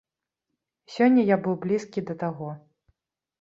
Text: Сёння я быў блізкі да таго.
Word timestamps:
Сёння 0.93 1.25
я 1.27 1.37
быў 1.49 1.55
блізкі 1.67 1.99
да 2.09 2.17
таго. 2.25 2.49